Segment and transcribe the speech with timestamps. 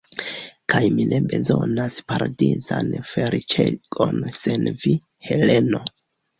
[0.73, 4.99] Kaj mi ne bezonas paradizan feliĉegon sen vi,
[5.31, 5.87] Heleno.